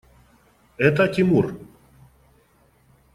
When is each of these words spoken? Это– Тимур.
Это– 0.79 1.07
Тимур. 1.13 1.59